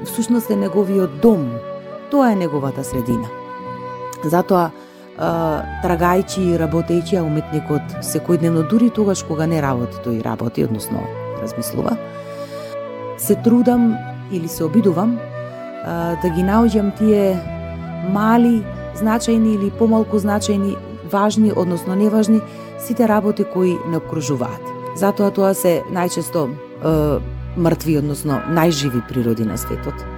всушност 0.05 0.49
е 0.49 0.55
неговиот 0.55 1.21
дом. 1.21 1.47
Тоа 2.11 2.31
е 2.31 2.35
неговата 2.35 2.83
средина. 2.83 3.27
Затоа, 4.23 4.71
трагајќи 5.17 6.43
и 6.53 6.57
работејќи, 6.61 7.17
а 7.19 7.25
уметникот 7.25 7.99
секојдневно, 8.05 8.67
дури 8.69 8.89
тогаш 8.89 9.23
кога 9.27 9.47
не 9.47 9.61
работи, 9.61 9.97
тој 10.05 10.21
работи, 10.23 10.63
односно 10.63 11.03
размислува, 11.41 11.97
се 13.17 13.35
трудам 13.35 13.95
или 14.31 14.47
се 14.47 14.63
обидувам 14.63 15.17
да 16.21 16.29
ги 16.35 16.43
наоѓам 16.43 16.91
тие 16.97 17.37
мали, 18.13 18.63
значајни 18.97 19.55
или 19.55 19.71
помалку 19.71 20.17
значајни, 20.17 20.75
важни, 21.11 21.51
односно 21.55 21.95
неважни, 21.95 22.41
сите 22.79 23.07
работи 23.07 23.43
кои 23.43 23.77
не 23.87 23.97
обкружуваат. 23.97 24.61
Затоа 24.97 25.31
тоа 25.31 25.53
се 25.53 25.83
најчесто 25.93 26.47
е, 26.47 26.93
мртви, 27.57 27.97
односно 28.01 28.41
најживи 28.49 29.03
природи 29.07 29.45
на 29.45 29.57
светот. 29.57 30.16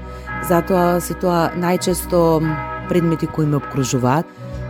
Затоа 0.49 0.97
се 0.97 1.13
тоа 1.13 1.51
најчесто 1.61 2.41
предмети 2.89 3.27
кои 3.29 3.45
ме 3.45 3.59
обкружуваат, 3.59 4.25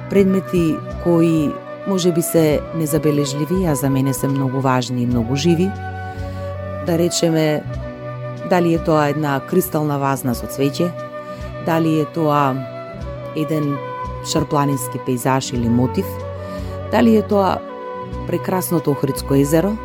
предмети 0.09 0.75
кои 1.03 1.53
може 1.87 2.11
би 2.11 2.21
се 2.21 2.59
незабележливи, 2.75 3.65
а 3.65 3.75
за 3.75 3.89
мене 3.89 4.13
се 4.13 4.27
многу 4.27 4.59
важни 4.59 5.03
и 5.03 5.07
многу 5.07 5.35
живи. 5.35 5.71
Да 6.85 6.97
речеме, 6.97 7.63
дали 8.49 8.73
е 8.73 8.83
тоа 8.83 9.07
една 9.09 9.39
кристална 9.39 10.01
вазна 10.03 10.35
со 10.35 10.51
цвеќе, 10.51 10.91
дали 11.63 12.01
е 12.03 12.09
тоа 12.11 12.59
еден 13.39 13.77
шарпланински 14.27 14.99
пейзаж 15.05 15.53
или 15.55 15.69
мотив, 15.69 16.05
дали 16.91 17.15
е 17.15 17.23
тоа 17.23 17.55
прекрасното 18.27 18.91
Охридско 18.91 19.35
езеро, 19.35 19.77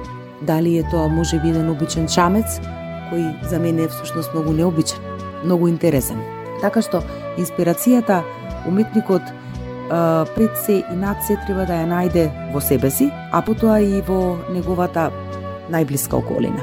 дали 0.43 0.79
е 0.79 0.89
тоа 0.91 1.09
може 1.09 1.39
би 1.39 1.55
еден 1.55 1.71
обичен 1.71 2.11
чамец, 2.11 2.59
кој 3.15 3.47
за 3.47 3.63
мене 3.63 3.87
е 3.87 3.89
всушност 3.95 4.35
многу 4.35 4.53
необичен, 4.53 5.14
многу 5.45 5.69
интересен. 5.69 6.19
Така 6.61 6.83
што 6.83 7.03
инспирацијата 7.39 8.23
уметникот 8.67 9.23
пред 10.35 10.57
се 10.65 10.81
и 10.81 10.97
над 10.97 11.21
се 11.27 11.37
треба 11.47 11.67
да 11.69 11.83
ја 11.83 11.89
најде 11.91 12.29
во 12.55 12.61
себе 12.61 12.91
си, 12.91 13.11
а 13.33 13.43
потоа 13.45 13.81
и 13.81 14.01
во 14.01 14.39
неговата 14.53 15.11
најблиска 15.71 16.17
околина. 16.17 16.63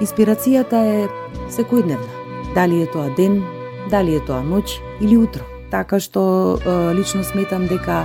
Инспирацијата 0.00 0.78
е 0.78 1.08
секојдневна. 1.50 2.10
Дали 2.54 2.82
е 2.82 2.86
тоа 2.86 3.10
ден, 3.16 3.42
дали 3.90 4.14
е 4.14 4.20
тоа 4.22 4.42
ноќ 4.46 4.78
или 5.00 5.16
утро. 5.16 5.42
Така 5.70 5.98
што 5.98 6.60
лично 6.94 7.24
сметам 7.24 7.66
дека 7.66 8.04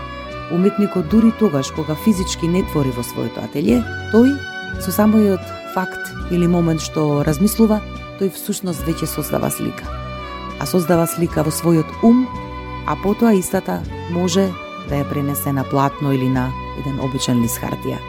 уметникот 0.51 1.09
дури 1.09 1.29
тогаш 1.39 1.69
кога 1.71 1.93
физички 1.93 2.47
не 2.47 2.63
твори 2.71 2.89
во 2.89 3.03
своето 3.05 3.45
ателје, 3.45 3.83
тој 4.09 4.33
со 4.81 4.89
самојот 4.89 5.45
факт 5.75 6.33
или 6.33 6.47
момент 6.47 6.81
што 6.81 7.21
размислува, 7.21 7.81
тој 8.17 8.33
всушност 8.33 8.81
веќе 8.89 9.05
создава 9.05 9.53
слика. 9.53 9.98
А 10.59 10.65
создава 10.65 11.07
слика 11.07 11.43
во 11.43 11.51
својот 11.55 12.03
ум, 12.03 12.27
а 12.87 12.95
потоа 12.99 13.31
истата 13.33 13.79
може 14.11 14.49
да 14.89 14.99
ја 14.99 15.07
пренесе 15.09 15.53
на 15.53 15.63
платно 15.63 16.11
или 16.11 16.29
на 16.29 16.49
еден 16.81 16.99
обичен 16.99 17.41
лист 17.43 17.61
хартија. 17.63 17.99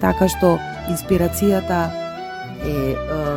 Така 0.00 0.28
што 0.28 0.58
инспирацијата 0.90 1.80
е, 2.62 2.70
е 2.70 2.94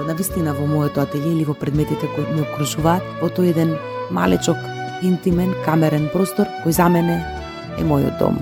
на 0.08 0.14
вистина 0.18 0.54
во 0.54 0.68
моето 0.68 1.02
ателје 1.06 1.32
или 1.32 1.46
во 1.46 1.54
предметите 1.54 2.10
кои 2.16 2.26
ме 2.34 2.44
окружуваат, 2.44 3.06
во 3.22 3.30
тој 3.30 3.54
еден 3.54 3.76
малечок, 4.12 4.58
интимен, 5.02 5.56
камерен 5.66 6.10
простор 6.14 6.50
кој 6.66 6.76
за 6.76 6.90
мене 6.90 7.22
е 7.80 7.84
мојот 7.88 8.20
дом. 8.20 8.42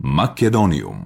Македониум 0.00 1.05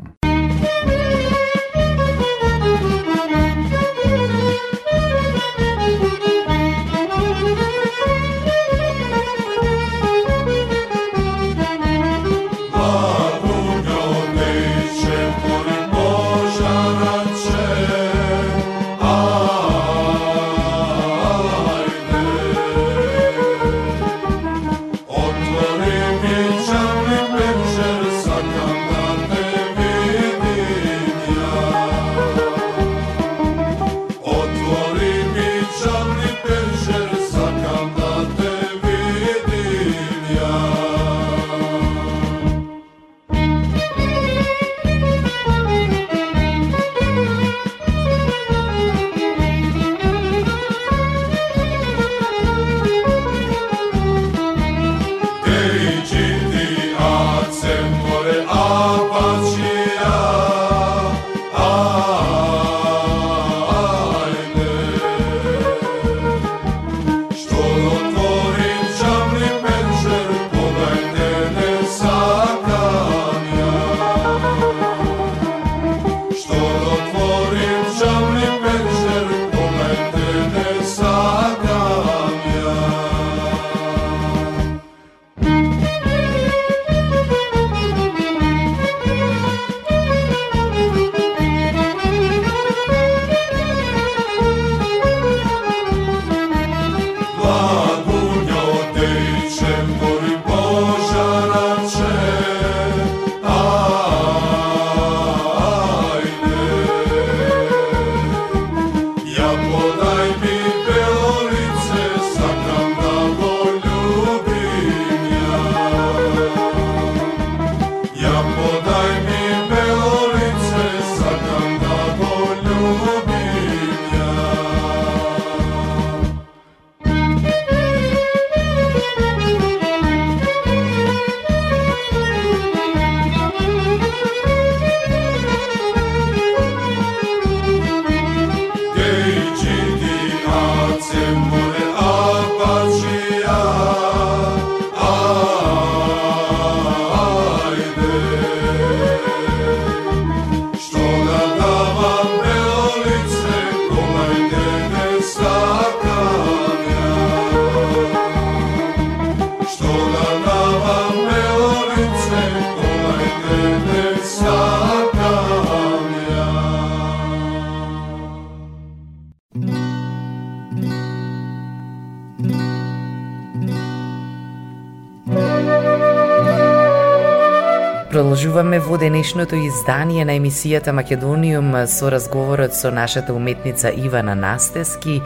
Продолжуваме 178.20 178.78
во 178.78 178.98
денешното 179.00 179.56
издание 179.56 180.26
на 180.28 180.34
емисијата 180.36 180.92
Македониум 180.92 181.72
со 181.88 182.10
разговорот 182.12 182.74
со 182.76 182.90
нашата 182.92 183.32
уметница 183.32 183.88
Ивана 183.88 184.34
Настески. 184.34 185.22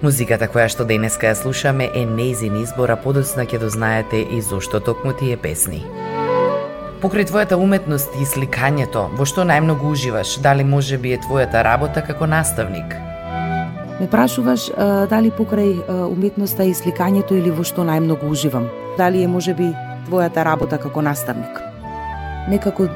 Музиката 0.00 0.48
која 0.48 0.70
што 0.72 0.86
денеска 0.88 1.28
ја 1.28 1.36
слушаме 1.36 1.90
е 1.92 2.06
нејзин 2.08 2.56
избор, 2.62 2.88
а 2.88 2.96
подоцна 2.96 3.44
ќе 3.44 3.58
дознаете 3.60 4.22
и 4.24 4.40
зошто 4.40 4.80
токму 4.80 5.12
тие 5.12 5.36
песни. 5.36 5.84
Покрај 7.04 7.28
твојата 7.28 7.58
уметност 7.60 8.08
и 8.16 8.24
сликањето, 8.24 9.10
во 9.12 9.26
што 9.28 9.44
најмногу 9.44 9.92
уживаш? 9.92 10.38
Дали 10.40 10.64
може 10.64 10.96
би 10.96 11.12
е 11.12 11.18
твојата 11.20 11.60
работа 11.60 12.00
како 12.00 12.24
наставник? 12.24 12.96
Ме 14.00 14.08
прашуваш 14.08 14.70
а, 14.72 15.04
дали 15.04 15.28
покрај 15.28 15.84
а, 15.84 16.08
уметноста 16.08 16.64
и 16.64 16.72
сликањето 16.72 17.36
или 17.36 17.52
во 17.52 17.60
што 17.60 17.84
најмногу 17.84 18.32
уживам? 18.32 18.72
Дали 18.96 19.20
е 19.20 19.28
можеби 19.28 19.74
твојата 20.08 20.48
работа 20.48 20.80
како 20.80 21.04
наставник? 21.04 21.71
Некако 22.48 22.88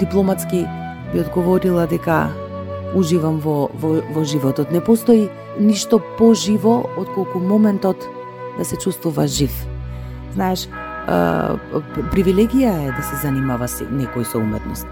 дипломатски 0.00 0.66
би 1.12 1.20
одговорила 1.20 1.86
дека 1.86 2.28
уживам 2.94 3.40
во, 3.40 3.70
во, 3.74 4.00
во 4.14 4.24
животот. 4.24 4.70
Не 4.70 4.80
постои 4.80 5.28
ништо 5.58 6.00
поживо 6.18 6.82
од 6.96 7.08
колку 7.14 7.38
моментот 7.38 8.08
да 8.58 8.64
се 8.64 8.76
чувствува 8.76 9.26
жив. 9.26 9.52
Знаеш, 10.34 10.68
а, 11.06 11.56
привилегија 12.12 12.72
е 12.88 12.92
да 12.92 13.02
се 13.02 13.16
занимава 13.22 13.68
се 13.68 13.84
некој 13.84 14.24
со 14.28 14.38
уметност. 14.38 14.86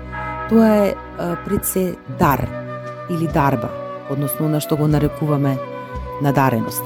Тоа 0.49 0.69
е 0.87 0.95
а, 0.95 1.37
пред 1.45 1.65
се 1.65 1.97
дар 2.19 2.47
или 3.11 3.29
дарба, 3.29 3.71
односно 4.11 4.49
на 4.49 4.61
што 4.61 4.77
го 4.77 4.89
нарекуваме 4.89 5.57
надареност. 6.23 6.83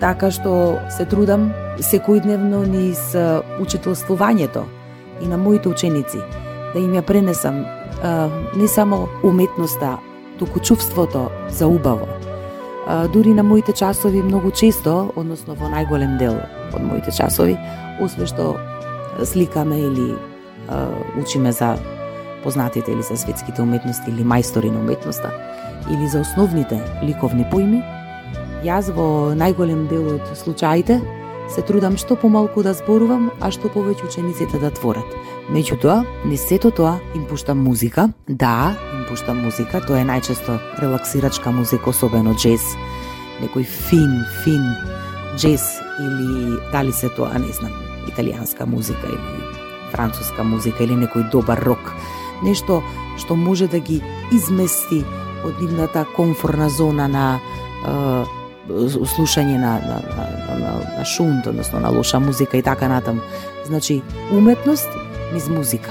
Така 0.00 0.30
што 0.30 0.78
се 0.90 1.04
трудам 1.06 1.52
секојдневно 1.78 2.64
низ 2.66 3.12
учителствувањето 3.60 4.64
и 5.22 5.28
на 5.28 5.38
моите 5.38 5.68
ученици 5.68 6.18
да 6.74 6.80
им 6.80 6.92
ја 6.96 7.02
пренесам 7.02 7.64
а, 8.02 8.28
не 8.56 8.68
само 8.68 9.08
уметноста, 9.22 9.98
туку 10.38 10.60
чувството 10.60 11.30
за 11.48 11.66
убаво. 11.66 12.08
А, 12.86 13.08
дури 13.08 13.34
на 13.34 13.42
моите 13.42 13.72
часови 13.72 14.22
многу 14.22 14.50
често, 14.50 15.12
односно 15.16 15.54
во 15.54 15.70
најголем 15.70 16.18
дел 16.18 16.40
од 16.72 16.82
моите 16.82 17.12
часови, 17.12 17.56
освен 18.00 18.26
што 18.26 18.56
сликаме 19.24 19.78
или 19.78 20.14
а, 20.68 20.88
учиме 21.20 21.52
за 21.52 21.76
познатите 22.42 22.92
или 22.92 23.02
за 23.02 23.16
светските 23.16 23.62
уметности 23.62 24.10
или 24.10 24.24
мајстори 24.26 24.70
на 24.70 24.80
уметноста, 24.80 25.30
или 25.90 26.08
за 26.08 26.20
основните 26.20 26.80
ликовни 27.02 27.46
поими, 27.50 27.82
јас 28.66 28.90
во 28.90 29.34
најголем 29.38 29.86
дел 29.90 30.16
од 30.16 30.36
случаите 30.38 31.00
се 31.50 31.62
трудам 31.62 31.98
што 31.98 32.16
помалку 32.16 32.62
да 32.62 32.72
зборувам, 32.74 33.30
а 33.40 33.50
што 33.52 33.68
повеќе 33.72 34.06
учениците 34.08 34.58
да 34.62 34.70
творат. 34.70 35.06
Меѓутоа, 35.50 36.04
не 36.24 36.36
сето 36.38 36.70
тоа 36.70 37.00
им 37.16 37.24
пуштам 37.26 37.58
музика. 37.64 38.08
Да, 38.28 38.76
им 38.94 39.04
пуштам 39.08 39.42
музика, 39.42 39.80
тоа 39.82 39.98
е 39.98 40.06
најчесто 40.06 40.58
релаксирачка 40.78 41.50
музика, 41.50 41.90
особено 41.90 42.36
джез. 42.38 42.62
Некој 43.42 43.66
фин, 43.66 44.20
фин 44.44 44.62
джез 45.36 45.64
или 45.98 46.60
дали 46.70 46.92
се 46.92 47.10
тоа, 47.10 47.34
не 47.42 47.50
знам, 47.52 47.74
италијанска 48.06 48.66
музика 48.70 49.10
или 49.10 49.50
француска 49.90 50.44
музика 50.46 50.84
или 50.84 50.94
некој 50.94 51.28
добар 51.30 51.58
рок. 51.66 51.90
Нешто 52.42 52.82
што 53.18 53.34
може 53.36 53.66
да 53.66 53.82
ги 53.82 54.00
измести 54.32 55.02
од 55.42 55.58
нивната 55.60 56.06
комфорна 56.16 56.70
зона 56.70 57.08
на 57.10 57.26
э, 57.82 58.24
слушање 59.10 59.58
на, 59.58 59.74
на, 59.82 59.98
на, 60.06 60.58
на, 60.58 60.72
на 60.98 61.04
шунт, 61.04 61.46
односно 61.46 61.80
на 61.80 61.90
лоша 61.90 62.20
музика 62.20 62.56
и 62.56 62.62
така 62.62 62.88
натам 62.88 63.20
Значи, 63.64 64.02
уметност 64.32 64.88
низ 65.32 65.48
музика. 65.48 65.90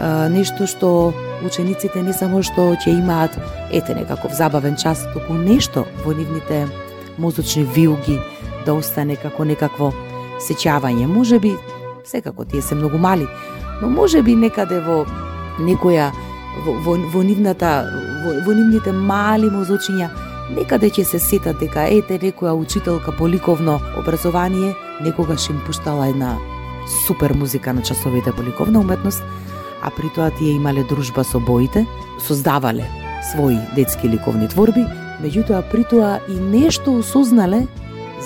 А, 0.00 0.28
нешто 0.28 0.66
што 0.66 1.12
учениците 1.44 2.02
не 2.02 2.12
само 2.12 2.42
што 2.42 2.74
ќе 2.76 2.92
имаат 2.92 3.36
ете 3.72 3.94
некаков 3.94 4.34
забавен 4.36 4.76
час, 4.76 5.06
туку 5.14 5.34
нешто 5.34 5.86
во 6.04 6.12
нивните 6.12 6.66
мозочни 7.18 7.64
вилги 7.64 8.20
да 8.66 8.74
остане 8.74 9.16
како 9.16 9.44
некакво 9.44 9.92
сеќавање. 10.42 11.06
Може 11.06 11.38
би, 11.40 11.56
секако 12.04 12.44
тие 12.44 12.62
се 12.62 12.74
многу 12.74 12.98
мали, 12.98 13.26
но 13.80 13.88
може 13.88 14.22
би 14.22 14.36
некаде 14.36 14.80
во 14.80 15.04
некоја 15.58 16.10
во, 16.64 16.72
во, 16.84 16.96
во 17.12 17.22
нивната 17.22 17.84
во, 18.24 18.34
во 18.44 18.56
нивните 18.56 18.92
мали 18.92 19.48
мозочиња 19.52 20.10
некаде 20.56 20.90
ќе 20.90 21.04
се 21.04 21.20
сетат 21.22 21.60
дека 21.60 21.88
ете 21.90 22.18
некоја 22.22 22.54
учителка 22.56 23.12
по 23.12 23.28
ликовно 23.28 23.80
образование 23.98 24.74
некогаш 25.00 25.48
им 25.50 25.60
пуштала 25.66 26.08
една 26.08 26.36
супер 27.06 27.34
музика 27.34 27.72
на 27.72 27.82
часовите 27.82 28.32
по 28.32 28.42
ликовна 28.42 28.80
уметност, 28.80 29.22
а 29.82 29.90
при 29.90 30.08
тоа 30.14 30.30
тие 30.30 30.52
имале 30.52 30.84
дружба 30.84 31.24
со 31.24 31.40
боите, 31.40 31.86
создавале 32.26 32.86
своји 33.32 33.58
детски 33.74 34.08
ликовни 34.08 34.48
творби, 34.48 34.86
меѓутоа 35.22 35.64
при 35.70 35.84
тоа 35.84 36.20
и 36.28 36.38
нешто 36.40 36.98
осознале 36.98 37.66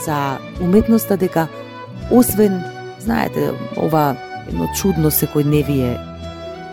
за 0.04 0.38
уметноста 0.60 1.16
дека 1.16 1.48
освен, 2.10 2.62
знаете, 2.98 3.52
ова 3.76 4.16
едно 4.48 4.68
чудно 4.76 5.10
секојдневие, 5.10 5.96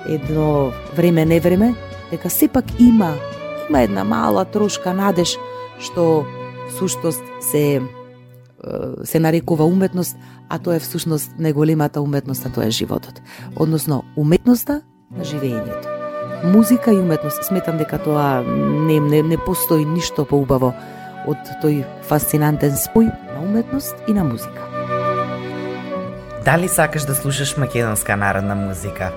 едно 0.08 0.72
време 0.96 1.26
не 1.26 1.40
време, 1.40 1.76
дека 2.12 2.30
сепак 2.30 2.66
има 2.80 3.16
има 3.70 3.82
една 3.82 4.04
мала 4.04 4.46
трошка 4.46 4.94
надеж 4.94 5.38
што 5.80 6.26
суштост 6.80 7.24
се 7.42 7.82
се 9.04 9.20
нарекува 9.20 9.66
уметност, 9.66 10.18
а 10.50 10.60
тоа 10.60 10.76
е 10.76 10.80
всушност 10.80 11.32
најголемата 11.40 12.02
уметност, 12.02 12.46
а 12.46 12.50
тоа 12.50 12.66
е 12.66 12.72
животот. 12.72 13.22
Односно, 13.56 14.04
уметноста 14.18 14.82
на 15.12 15.24
живењето. 15.24 15.86
Музика 16.44 16.92
и 16.94 17.00
уметност, 17.00 17.44
сметам 17.44 17.78
дека 17.78 17.98
тоа 17.98 18.42
не, 18.88 19.00
не, 19.00 19.22
не 19.24 19.38
постои 19.38 19.86
ништо 19.86 20.26
поубаво 20.26 20.74
од 21.28 21.38
тој 21.62 21.84
фасцинантен 22.08 22.74
спој 22.78 23.10
на 23.10 23.42
уметност 23.44 23.96
и 24.08 24.14
на 24.14 24.24
музика. 24.24 24.64
Дали 26.46 26.68
сакаш 26.68 27.06
да 27.06 27.16
слушаш 27.16 27.58
македонска 27.58 28.16
народна 28.16 28.56
музика? 28.56 29.12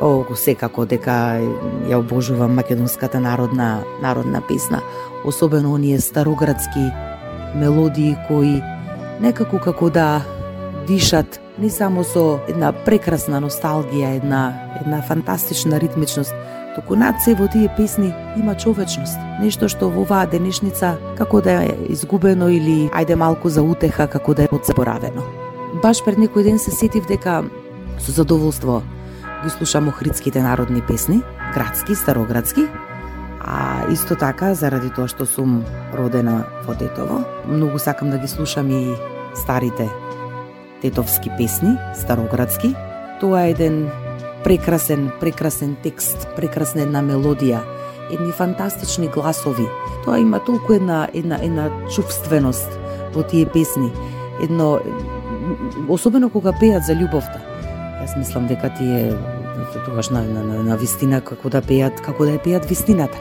О, 0.00 0.24
секако 0.34 0.84
дека 0.84 1.40
ја 1.88 1.96
обожувам 1.96 2.54
македонската 2.54 3.20
народна 3.20 3.84
народна 4.02 4.42
песна, 4.48 4.82
особено 5.24 5.72
оние 5.72 6.00
староградски 6.00 6.90
мелодии 7.54 8.16
кои 8.28 8.62
некако 9.20 9.58
како 9.58 9.90
да 9.90 10.22
дишат 10.86 11.40
не 11.58 11.70
само 11.70 12.04
со 12.04 12.38
една 12.48 12.72
прекрасна 12.72 13.40
носталгија, 13.40 14.16
една 14.16 14.42
една 14.80 15.02
фантастична 15.02 15.80
ритмичност, 15.80 16.34
туку 16.74 16.96
над 16.96 17.22
се 17.24 17.34
во 17.34 17.48
тие 17.48 17.70
песни 17.76 18.12
има 18.36 18.54
човечност, 18.54 19.16
нешто 19.40 19.68
што 19.68 19.88
во 19.88 20.04
оваа 20.04 20.26
денешница 20.28 20.96
како 21.16 21.40
да 21.40 21.62
е 21.64 21.72
изгубено 21.88 22.48
или 22.52 22.90
ајде 22.92 23.16
малку 23.16 23.48
за 23.48 23.62
утеха 23.62 24.06
како 24.06 24.34
да 24.34 24.44
е 24.44 24.52
подзаборавено. 24.52 25.24
Баш 25.82 26.04
пред 26.04 26.20
некој 26.20 26.44
ден 26.44 26.58
се 26.58 26.70
сетив 26.70 27.08
дека 27.08 27.42
со 27.98 28.12
задоволство 28.12 28.82
ги 29.44 29.50
слушам 29.50 29.88
охридските 29.88 30.42
народни 30.42 30.82
песни, 30.82 31.22
градски, 31.54 31.94
староградски, 31.94 32.68
а 33.46 33.86
исто 33.92 34.16
така 34.18 34.54
заради 34.54 34.90
тоа 34.90 35.06
што 35.06 35.26
сум 35.26 35.62
родена 35.94 36.42
во 36.66 36.74
Тетово, 36.74 37.22
многу 37.46 37.78
сакам 37.78 38.10
да 38.10 38.18
ги 38.18 38.28
слушам 38.28 38.70
и 38.70 38.96
старите 39.34 39.86
тетовски 40.82 41.30
песни, 41.38 41.76
староградски. 41.94 42.74
Тоа 43.20 43.46
е 43.46 43.50
еден 43.50 43.90
прекрасен, 44.44 45.10
прекрасен 45.20 45.76
текст, 45.82 46.28
прекрасна 46.36 46.82
една 46.82 47.02
мелодија, 47.06 47.62
едни 48.10 48.32
фантастични 48.32 49.08
гласови. 49.08 49.68
Тоа 50.04 50.18
има 50.18 50.42
толку 50.44 50.72
една 50.72 51.06
една 51.14 51.38
една 51.42 51.70
чувственост 51.94 52.68
во 53.14 53.22
тие 53.22 53.46
песни. 53.46 53.92
Едно 54.42 54.78
особено 55.88 56.30
кога 56.30 56.52
пеат 56.60 56.82
за 56.82 56.98
љубовта. 56.98 57.38
Јас 58.02 58.18
мислам 58.18 58.50
дека 58.50 58.74
тие 58.74 59.14
тогаш 59.86 60.10
на, 60.10 60.22
на, 60.22 60.42
на, 60.44 60.62
на 60.62 60.76
вистина 60.76 61.20
како 61.20 61.48
да 61.48 61.62
пеат, 61.62 62.00
како 62.00 62.26
да 62.26 62.36
ја 62.36 62.42
пеат 62.42 62.66
вистината. 62.68 63.18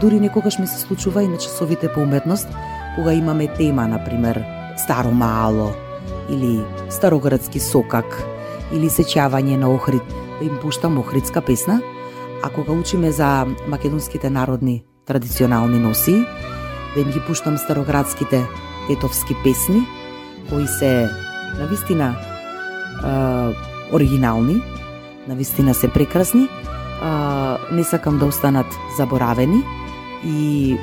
Дури 0.00 0.20
некогаш 0.20 0.58
ми 0.58 0.66
се 0.66 0.80
случува 0.80 1.22
и 1.22 1.28
на 1.28 1.38
часовите 1.38 1.92
по 1.92 2.00
уметност, 2.00 2.48
кога 2.96 3.12
имаме 3.12 3.46
тема, 3.46 3.88
на 3.88 4.04
пример, 4.04 4.44
Старо 4.76 5.10
Мало, 5.10 5.70
или 6.30 6.64
Староградски 6.90 7.60
сокак, 7.60 8.24
или 8.72 8.90
сечавање 8.90 9.56
на 9.56 9.70
Охрид, 9.70 10.02
да 10.40 10.46
им 10.46 10.58
пуштам 10.62 10.98
охридска 10.98 11.40
песна, 11.40 11.80
а 12.42 12.50
кога 12.50 12.72
учиме 12.72 13.10
за 13.10 13.46
македонските 13.68 14.30
народни 14.30 14.84
традиционални 15.06 15.78
носи, 15.78 16.24
да 16.94 17.00
им 17.00 17.10
ги 17.10 17.20
пуштам 17.26 17.58
староградските 17.58 18.46
тетовски 18.88 19.34
песни, 19.44 19.86
кои 20.48 20.66
се 20.66 21.10
на 21.58 21.66
вистина 21.66 22.16
оригинални, 23.92 24.62
на 25.28 25.34
вистина 25.34 25.74
се 25.74 25.88
прекрасни, 25.88 26.48
а, 27.04 27.58
не 27.72 27.84
сакам 27.84 28.18
да 28.18 28.26
останат 28.26 28.66
заборавени 28.96 29.62
и 30.24 30.76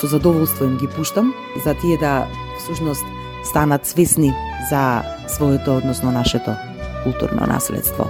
со 0.00 0.06
задоволство 0.06 0.64
им 0.64 0.76
ги 0.76 0.88
пуштам 0.88 1.34
за 1.64 1.74
тие 1.74 1.96
да 1.98 2.26
всушност 2.58 3.04
станат 3.44 3.86
свесни 3.86 4.34
за 4.70 5.02
своето, 5.28 5.76
односно 5.76 6.10
нашето 6.12 6.50
културно 7.04 7.46
наследство. 7.46 8.04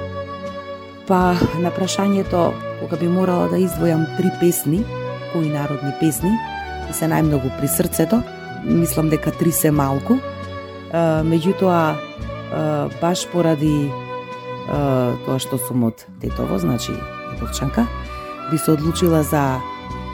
Па 1.06 1.36
на 1.62 1.70
прашањето 1.70 2.50
кога 2.80 2.96
би 2.96 3.06
морала 3.08 3.46
да 3.48 3.60
издвојам 3.62 4.08
три 4.16 4.32
песни, 4.40 4.82
кои 5.32 5.46
народни 5.48 5.92
песни, 6.00 6.32
и 6.90 6.92
се 6.92 7.06
најмногу 7.06 7.52
при 7.60 7.68
срцето, 7.68 8.22
мислам 8.64 9.08
дека 9.08 9.30
три 9.30 9.52
се 9.52 9.70
малку. 9.70 10.18
меѓутоа, 10.92 11.94
баш 13.00 13.28
поради 13.30 13.92
тоа 15.26 15.38
што 15.38 15.58
сум 15.58 15.84
од 15.84 16.06
тетово, 16.20 16.58
значи 16.58 16.96
Тетовчанка, 17.36 17.86
би 18.50 18.58
се 18.58 18.70
одлучила 18.70 19.22
за 19.22 19.60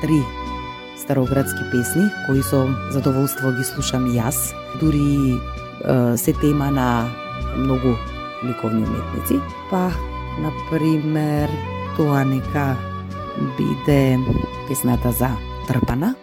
три 0.02 0.22
староградски 0.98 1.62
песни, 1.70 2.02
кои 2.26 2.42
со 2.42 2.66
задоволство 2.90 3.52
ги 3.54 3.64
слушам 3.64 4.10
јас. 4.10 4.54
Дури 4.80 5.38
се 6.16 6.32
тема 6.32 6.70
на 6.70 7.06
многу 7.56 7.94
ликовни 8.44 8.82
уметници. 8.82 9.38
Па, 9.70 9.90
например, 10.38 11.50
тоа 11.96 12.24
нека 12.24 12.76
биде 13.58 14.18
песната 14.68 15.12
за 15.12 15.30
Трпана, 15.68 16.14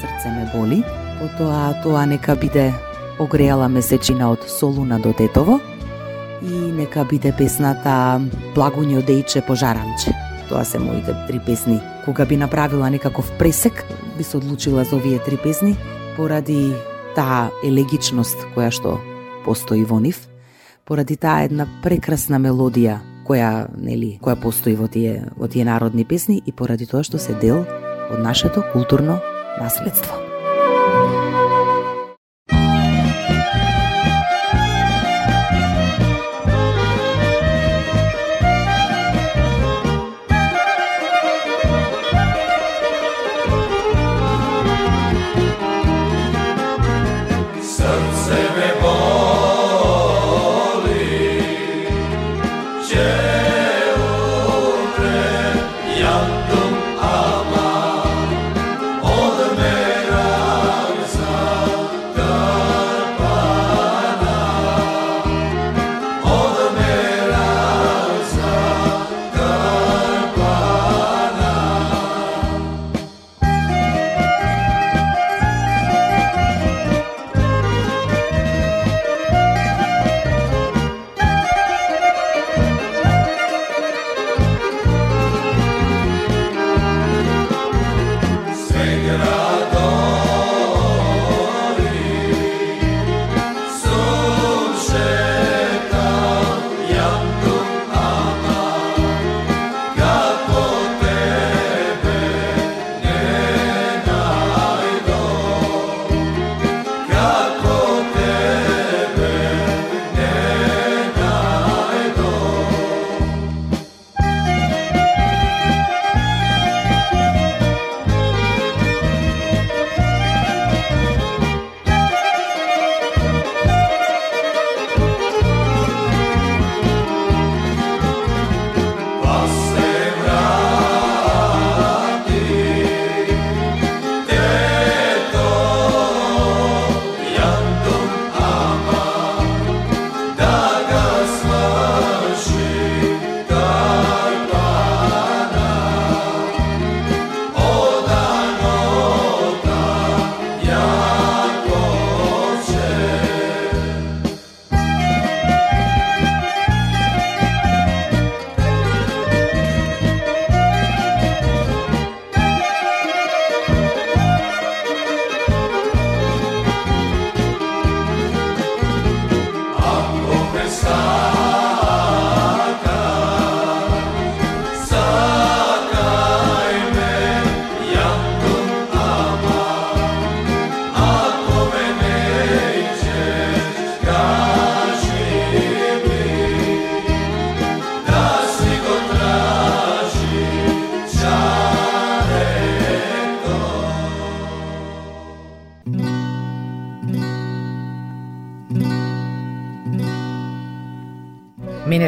Срце 0.00 0.30
ме 0.30 0.50
боли. 0.54 0.84
Потоа 1.18 1.74
тоа 1.82 2.06
нека 2.06 2.36
биде 2.36 2.74
Огреала 3.18 3.68
месечина 3.68 4.30
од 4.30 4.46
Солуна 4.46 4.98
до 4.98 5.12
Тетово. 5.12 5.60
И 6.42 6.54
нека 6.54 7.04
биде 7.04 7.32
песната 7.34 8.20
Благуњо 8.54 9.02
дејче 9.02 9.42
пожаранче. 9.46 10.27
Тоа 10.48 10.64
се 10.64 10.78
моите 10.78 11.14
три 11.28 11.40
песни. 11.46 11.80
Кога 12.04 12.24
би 12.26 12.36
направила 12.36 12.90
некаков 12.90 13.32
пресек, 13.38 13.84
би 14.16 14.24
се 14.24 14.36
одлучила 14.36 14.84
за 14.84 14.96
овие 14.96 15.18
три 15.18 15.36
песни 15.36 15.76
поради 16.16 16.72
таа 17.14 17.50
елегичност 17.62 18.38
која 18.54 18.70
што 18.74 18.98
постои 19.44 19.84
во 19.86 20.00
нив, 20.02 20.26
поради 20.86 21.16
таа 21.16 21.46
една 21.46 21.66
прекрасна 21.82 22.40
мелодија 22.42 22.98
која 23.28 23.68
нели 23.76 24.16
која 24.22 24.38
постои 24.40 24.74
во 24.78 24.88
тие 24.88 25.28
во 25.36 25.48
тие 25.48 25.66
народни 25.68 26.04
песни 26.04 26.40
и 26.46 26.52
поради 26.52 26.86
тоа 26.86 27.04
што 27.04 27.18
се 27.18 27.36
дел 27.38 27.66
од 28.10 28.18
нашето 28.18 28.64
културно 28.72 29.20
наследство. 29.60 30.27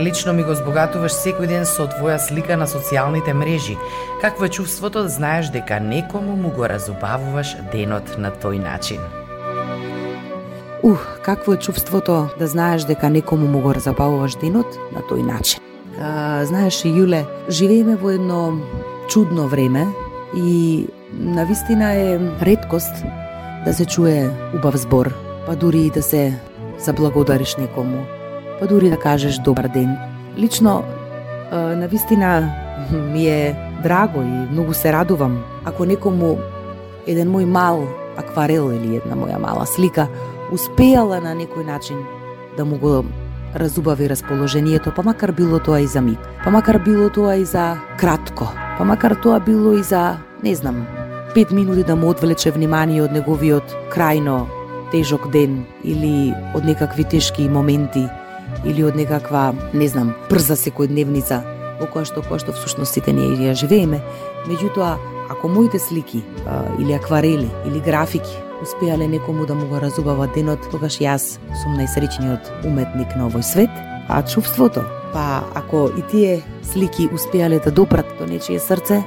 Мене 0.01 0.11
лично 0.11 0.33
ми 0.33 0.43
го 0.49 0.55
збогатуваш 0.57 1.13
секој 1.13 1.45
ден 1.45 1.67
со 1.69 1.85
твоја 1.85 2.17
слика 2.17 2.57
на 2.57 2.65
социјалните 2.65 3.35
мрежи. 3.37 3.75
Какво 4.23 4.47
е 4.47 4.49
чувството 4.49 5.03
да 5.03 5.09
знаеш 5.13 5.51
дека 5.53 5.77
некому 5.81 6.37
му 6.41 6.49
го 6.57 6.65
разубавуваш 6.65 7.51
денот 7.73 8.17
на 8.17 8.31
тој 8.33 8.63
начин? 8.65 8.97
Ух, 10.83 11.05
какво 11.23 11.53
е 11.53 11.61
чувството 11.61 12.31
да 12.39 12.47
знаеш 12.47 12.89
дека 12.89 13.11
некому 13.11 13.45
му 13.47 13.61
го 13.61 13.75
разубавуваш 13.77 14.39
денот 14.41 14.79
на 14.97 15.03
тој 15.05 15.21
начин? 15.21 15.61
А, 16.01 16.47
знаеш, 16.49 16.81
Јуле, 16.81 17.27
живееме 17.53 17.97
во 18.01 18.15
едно 18.17 18.57
чудно 19.09 19.49
време 19.53 19.85
и 20.33 20.89
на 21.13 21.45
вистина 21.45 21.93
е 21.93 22.17
редкост 22.41 23.05
да 23.69 23.75
се 23.75 23.85
чуе 23.85 24.33
убав 24.57 24.81
збор, 24.81 25.13
па 25.47 25.57
дури 25.57 25.85
и 25.87 25.91
да 25.91 26.03
се 26.03 26.41
заблагодариш 26.79 27.57
некому 27.57 28.01
па 28.61 28.67
дури 28.67 28.91
да 28.91 28.97
кажеш 28.97 29.39
добар 29.39 29.69
ден. 29.69 29.97
Лично, 30.39 30.85
на 31.53 31.89
вистина 31.89 32.53
ми 33.13 33.27
е 33.27 33.57
драго 33.83 34.21
и 34.21 34.53
многу 34.53 34.75
се 34.75 34.93
радувам 34.93 35.43
ако 35.65 35.85
некому 35.85 36.37
еден 37.07 37.33
мој 37.33 37.45
мал 37.45 37.85
акварел 38.21 38.71
или 38.73 39.01
една 39.01 39.17
моја 39.17 39.41
мала 39.41 39.67
слика 39.67 40.07
успеала 40.53 41.21
на 41.21 41.35
некој 41.35 41.65
начин 41.67 42.05
да 42.57 42.65
му 42.65 42.77
го 42.77 43.05
разубави 43.55 44.09
расположението, 44.09 44.93
па 44.97 45.03
макар 45.03 45.33
било 45.33 45.59
тоа 45.59 45.81
и 45.81 45.87
за 45.87 46.01
миг, 46.01 46.19
па 46.45 46.51
макар 46.51 46.79
било 46.79 47.09
тоа 47.11 47.37
и 47.37 47.45
за 47.45 47.77
кратко, 47.99 48.53
па 48.79 48.85
макар 48.85 49.15
тоа 49.15 49.41
било 49.41 49.73
и 49.73 49.83
за, 49.83 50.19
не 50.43 50.55
знам, 50.55 50.87
пет 51.35 51.51
минути 51.51 51.83
да 51.83 51.97
му 51.97 52.11
одвлече 52.11 52.51
внимание 52.51 53.03
од 53.03 53.13
неговиот 53.13 53.75
крајно 53.91 54.47
тежок 54.93 55.31
ден 55.31 55.65
или 55.85 56.35
од 56.55 56.65
некакви 56.67 57.05
тешки 57.05 57.49
моменти 57.49 58.07
или 58.65 58.85
од 58.85 58.97
некаква, 58.97 59.55
не 59.75 59.89
знам, 59.89 60.15
брза 60.31 60.57
секојдневница 60.59 61.41
во 61.81 61.89
која 61.89 62.05
што 62.09 62.23
која 62.27 62.43
што 62.45 62.55
всушност 62.57 62.95
сите 62.95 63.13
ние 63.17 63.39
ја 63.41 63.57
живееме. 63.57 64.03
Меѓутоа, 64.49 64.97
ако 65.31 65.49
моите 65.49 65.79
слики 65.79 66.23
а, 66.47 66.65
или 66.79 66.93
акварели 66.93 67.49
или 67.67 67.81
графики 67.81 68.37
успеале 68.63 69.09
некому 69.09 69.47
да 69.47 69.55
му 69.55 69.67
го 69.67 69.81
разубава 69.81 70.29
денот, 70.35 70.61
тогаш 70.71 71.01
јас 71.01 71.39
сум 71.63 71.79
најсреќниот 71.81 72.67
уметник 72.69 73.17
на 73.17 73.31
овој 73.31 73.45
свет, 73.47 73.73
а 74.09 74.21
чувството, 74.23 74.85
па 75.15 75.43
ако 75.55 75.89
и 75.97 76.03
тие 76.11 76.43
слики 76.63 77.09
успеале 77.13 77.61
да 77.65 77.71
допрат 77.71 78.07
до 78.19 78.27
нечие 78.27 78.61
срце, 78.61 79.03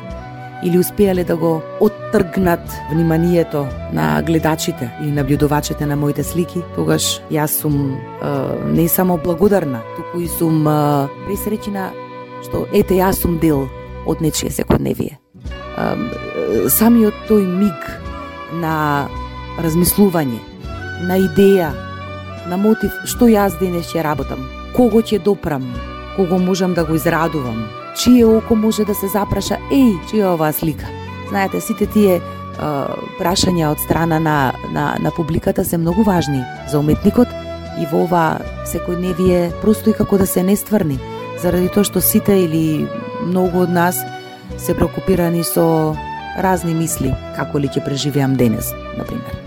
или 0.65 0.79
успеале 0.79 1.23
да 1.23 1.35
го 1.35 1.61
оттргнат 1.79 2.71
вниманието 2.91 3.67
на 3.93 4.21
гледачите 4.21 4.91
и 5.03 5.11
наблюдувачите 5.11 5.85
на 5.85 5.95
моите 5.95 6.23
слики, 6.23 6.61
тогаш 6.75 7.21
јас 7.31 7.59
сум 7.61 7.95
е, 7.95 8.27
не 8.65 8.87
само 8.87 9.17
благодарна, 9.17 9.81
туку 9.95 10.23
и 10.23 10.27
сум 10.27 10.67
е, 10.67 11.07
пресреќена 11.27 11.91
што 12.43 12.65
ете 12.73 12.99
јас 12.99 13.21
сум 13.23 13.39
дел 13.39 13.67
од 14.05 14.21
нечие 14.21 14.51
секојдневие. 14.51 15.17
Е, 15.17 16.69
самиот 16.69 17.15
тој 17.29 17.45
миг 17.47 17.87
на 18.53 19.07
размислување, 19.63 20.39
на 21.07 21.19
идеја, 21.19 21.71
на 22.49 22.57
мотив 22.57 22.91
што 23.05 23.27
јас 23.31 23.59
денес 23.59 23.91
ќе 23.91 24.03
работам, 24.03 24.47
кого 24.75 25.01
ќе 25.01 25.23
допрам, 25.23 25.65
кого 26.15 26.37
можам 26.39 26.73
да 26.73 26.85
го 26.85 26.95
израдувам, 26.95 27.65
чие 27.95 28.25
око 28.25 28.55
може 28.55 28.85
да 28.85 28.95
се 28.95 29.07
запраша, 29.07 29.57
еј, 29.71 29.97
чија 30.09 30.25
е 30.25 30.33
оваа 30.33 30.53
слика? 30.53 30.89
Знаете, 31.29 31.61
сите 31.61 31.85
тие 31.85 32.17
е, 32.17 32.21
прашања 33.19 33.71
од 33.71 33.79
страна 33.79 34.19
на, 34.19 34.53
на, 34.71 34.95
на 34.99 35.11
публиката 35.11 35.65
се 35.65 35.77
многу 35.77 36.03
важни 36.03 36.43
за 36.69 36.79
уметникот 36.79 37.27
и 37.79 37.87
во 37.91 38.03
ова 38.05 38.39
секојдневие 38.69 39.51
просто 39.61 39.89
и 39.89 39.97
како 39.97 40.17
да 40.17 40.27
се 40.27 40.43
не 40.43 40.55
стврни, 40.55 40.99
заради 41.41 41.69
тоа 41.73 41.83
што 41.83 42.01
сите 42.01 42.37
или 42.45 42.87
многу 43.25 43.65
од 43.65 43.73
нас 43.73 43.97
се 44.57 44.75
прокупирани 44.77 45.43
со 45.43 45.95
разни 46.37 46.73
мисли, 46.73 47.13
како 47.37 47.59
ли 47.59 47.69
ќе 47.69 47.85
преживеам 47.85 48.35
денес, 48.37 48.73
например. 48.97 49.37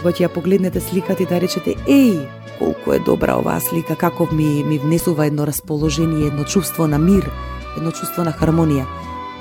Кога 0.00 0.12
ќе 0.12 0.26
ја 0.26 0.32
погледнете 0.32 0.80
сликата 0.80 1.22
и 1.22 1.26
да 1.26 1.40
речете, 1.40 1.76
еј, 1.88 2.24
колку 2.58 2.92
е 2.92 3.00
добра 3.04 3.36
оваа 3.36 3.60
слика, 3.60 3.96
како 3.96 4.28
ми, 4.32 4.64
ми 4.64 4.78
внесува 4.78 5.26
едно 5.26 5.46
расположение, 5.46 6.28
едно 6.28 6.44
чувство 6.44 6.86
на 6.86 6.98
мир, 6.98 7.28
едно 7.76 7.92
чувство 7.92 8.24
на 8.24 8.32
хармонија. 8.32 8.86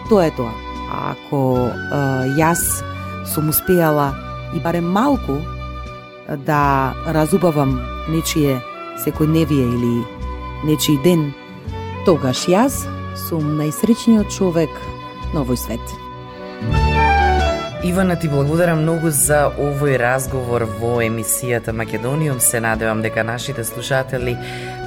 Тоа 0.10 0.28
е 0.28 0.36
тоа. 0.36 0.54
А 0.91 1.15
ако 1.15 1.69
а, 1.69 2.26
јас 2.38 2.62
сум 3.34 3.50
успеала 3.50 4.13
и 4.54 4.60
барем 4.60 4.86
малку 4.91 5.39
да 6.45 6.93
разубавам 7.08 7.80
нечие 8.10 8.62
секој 9.02 9.28
невие 9.28 9.65
или 9.65 9.95
нечиј 10.65 11.02
ден, 11.04 11.34
тогаш 12.06 12.48
јас 12.50 12.86
сум 13.28 13.58
најсреќниот 13.60 14.30
човек 14.34 14.71
на 15.34 15.43
овој 15.43 15.60
свет. 15.60 17.05
Ивана, 17.86 18.15
ти 18.15 18.26
благодарам 18.28 18.80
многу 18.82 19.12
за 19.13 19.43
овој 19.62 20.00
разговор 20.02 20.63
во 20.80 21.04
емисијата 21.06 21.69
Македониум. 21.69 22.39
Се 22.41 22.58
надевам 22.58 23.04
дека 23.06 23.21
нашите 23.21 23.62
слушатели 23.62 24.34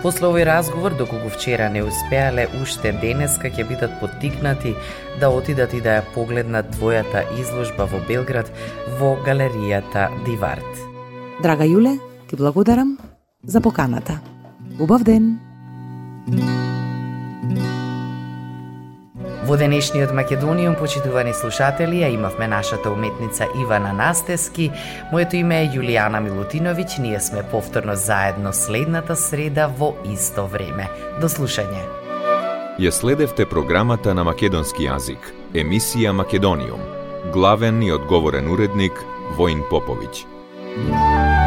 после 0.02 0.26
овој 0.26 0.42
разговор, 0.48 0.96
доколку 0.98 1.30
вчера 1.30 1.68
не 1.70 1.84
успеале, 1.86 2.48
уште 2.58 2.90
денеска 2.98 3.52
ќе 3.54 3.68
бидат 3.68 3.94
поттикнати 4.00 4.74
да 5.20 5.30
отидат 5.30 5.78
и 5.78 5.80
да 5.80 6.00
ја 6.00 6.08
погледнат 6.10 6.74
твојата 6.74 7.22
изложба 7.38 7.86
во 7.86 8.02
Белград 8.08 8.50
во 8.98 9.14
галеријата 9.22 10.10
Диварт. 10.26 10.82
Драга 11.38 11.70
Јуле, 11.70 12.00
ти 12.26 12.34
благодарам 12.34 12.98
за 13.44 13.60
поканата. 13.60 14.18
Убав 14.80 15.06
ден! 15.06 15.38
Во 19.48 19.56
денешниот 19.56 20.12
Македониум, 20.12 20.74
почитувани 20.76 21.32
слушатели, 21.32 22.02
ја 22.02 22.10
имавме 22.12 22.44
нашата 22.52 22.90
уметница 22.92 23.46
Ивана 23.56 23.94
Настески. 23.96 24.66
Моето 25.12 25.36
име 25.40 25.62
е 25.62 25.70
Јулијана 25.72 26.20
Милутиновиќ. 26.20 26.98
Ние 27.00 27.20
сме 27.20 27.42
повторно 27.42 27.96
заедно 27.96 28.52
следната 28.52 29.16
среда 29.16 29.70
во 29.72 29.94
исто 30.04 30.44
време. 30.44 30.90
До 31.20 31.32
слушање. 31.32 31.80
Ја 32.76 32.92
следевте 32.92 33.48
програмата 33.48 34.12
на 34.12 34.24
македонски 34.28 34.84
јазик, 34.84 35.32
емисија 35.54 36.12
Македониум. 36.12 36.84
Главен 37.32 37.82
и 37.82 37.92
одговорен 37.92 38.52
уредник 38.52 38.92
Воин 39.38 39.64
Поповиќ. 39.70 41.37